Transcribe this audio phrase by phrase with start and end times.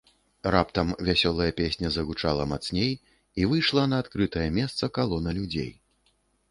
[0.53, 2.91] Раптам вясёлая песня загучала мацней
[3.43, 5.71] і выйшла на адкрытае месца калона людзей.